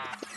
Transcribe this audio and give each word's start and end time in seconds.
Ha 0.00 0.06
ha 0.06 0.16
ha! 0.16 0.29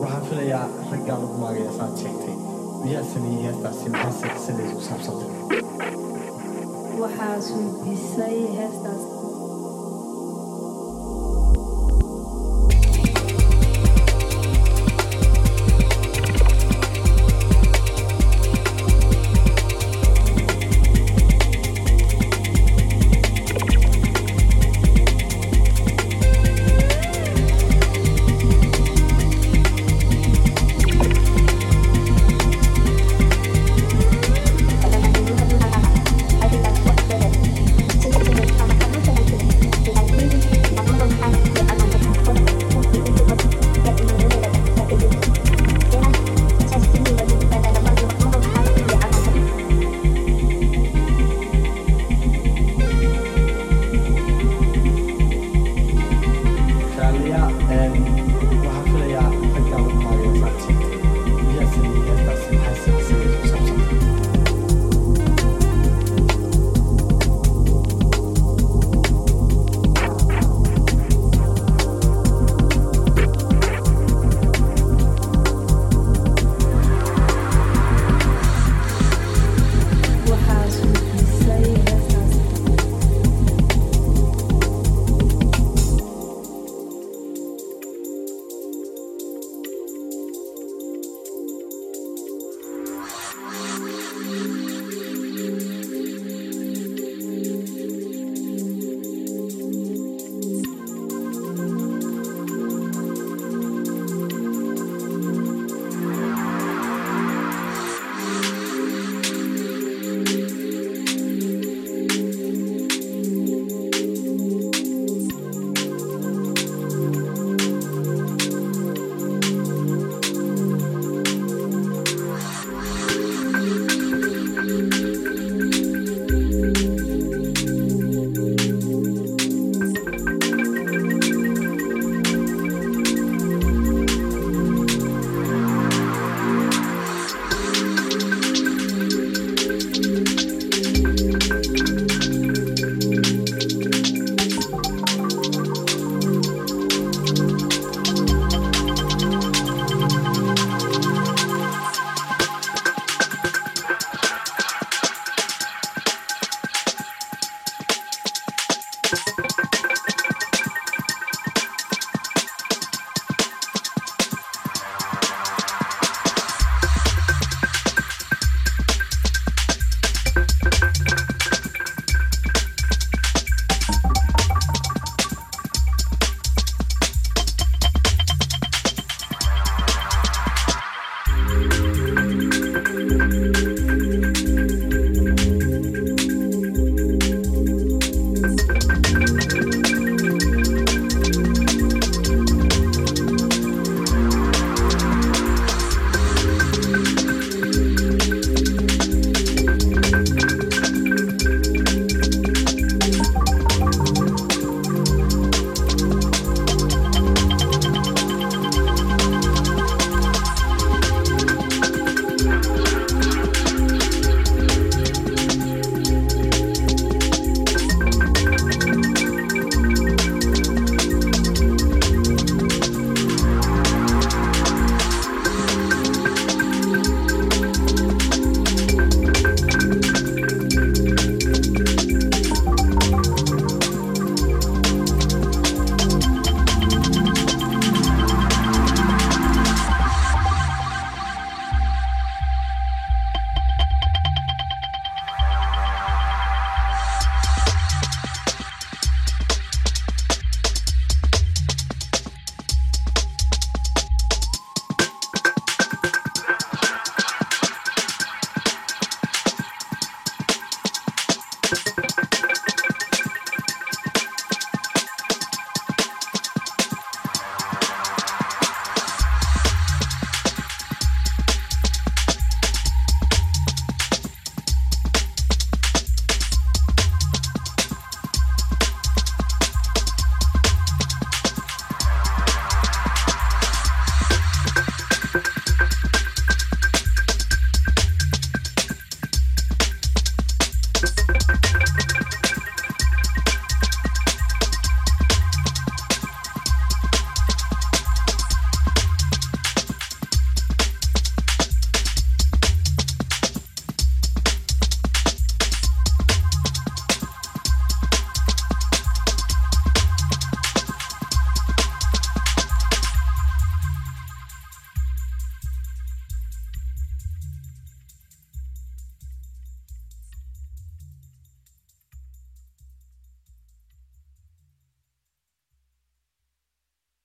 Waxaan 0.00 0.22
filayaa 0.28 0.66
raggaa 0.90 1.18
lagu 1.22 1.36
maagaya 1.42 1.72
saad 1.78 1.94
sheegtay 2.02 2.36
miyaa 2.84 3.04
sameeyey 3.12 3.42
heestaasi 3.46 3.88
maxay 3.96 4.32
sidays 4.44 4.72
ku 4.76 4.82
saabsantay 4.88 5.30
waxaa 7.02 7.36
suudisay 7.48 8.38
heestaas 8.58 9.02